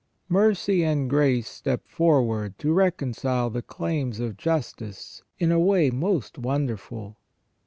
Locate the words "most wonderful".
5.91-7.17